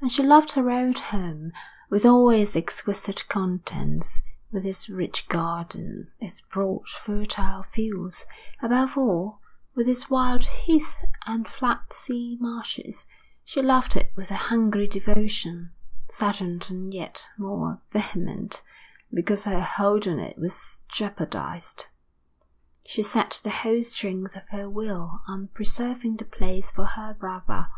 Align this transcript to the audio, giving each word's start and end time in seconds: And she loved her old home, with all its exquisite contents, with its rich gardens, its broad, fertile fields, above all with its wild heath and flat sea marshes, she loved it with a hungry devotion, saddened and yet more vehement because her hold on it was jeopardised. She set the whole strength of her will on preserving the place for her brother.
And 0.00 0.10
she 0.10 0.22
loved 0.22 0.52
her 0.52 0.70
old 0.70 0.98
home, 0.98 1.52
with 1.90 2.06
all 2.06 2.30
its 2.30 2.56
exquisite 2.56 3.28
contents, 3.28 4.22
with 4.50 4.64
its 4.64 4.88
rich 4.88 5.28
gardens, 5.28 6.16
its 6.18 6.40
broad, 6.40 6.88
fertile 6.88 7.62
fields, 7.62 8.24
above 8.62 8.96
all 8.96 9.42
with 9.74 9.86
its 9.86 10.08
wild 10.08 10.44
heath 10.46 11.04
and 11.26 11.46
flat 11.46 11.92
sea 11.92 12.38
marshes, 12.40 13.04
she 13.44 13.60
loved 13.60 13.96
it 13.96 14.10
with 14.16 14.30
a 14.30 14.48
hungry 14.48 14.88
devotion, 14.88 15.72
saddened 16.08 16.68
and 16.70 16.94
yet 16.94 17.28
more 17.36 17.82
vehement 17.92 18.62
because 19.12 19.44
her 19.44 19.60
hold 19.60 20.08
on 20.08 20.18
it 20.18 20.38
was 20.38 20.80
jeopardised. 20.88 21.88
She 22.86 23.02
set 23.02 23.42
the 23.44 23.50
whole 23.50 23.82
strength 23.82 24.38
of 24.38 24.48
her 24.48 24.70
will 24.70 25.20
on 25.28 25.48
preserving 25.48 26.16
the 26.16 26.24
place 26.24 26.70
for 26.70 26.86
her 26.86 27.12
brother. 27.12 27.68